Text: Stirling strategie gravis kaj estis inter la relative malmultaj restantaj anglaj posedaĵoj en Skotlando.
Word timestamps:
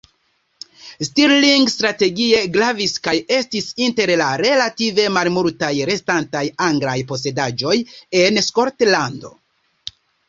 Stirling 1.07 1.65
strategie 1.73 2.39
gravis 2.55 2.95
kaj 3.07 3.13
estis 3.39 3.67
inter 3.89 4.13
la 4.23 4.29
relative 4.43 5.05
malmultaj 5.19 5.71
restantaj 5.91 6.45
anglaj 6.71 6.97
posedaĵoj 7.13 7.75
en 8.25 8.41
Skotlando. 8.49 9.33